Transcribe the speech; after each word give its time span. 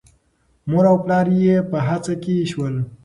مور 0.69 0.85
او 0.91 0.97
پلار 1.03 1.27
یې 1.41 1.55
په 1.69 1.77
هڅه 1.87 2.13
کې 2.23 2.35
شول. 2.51 2.75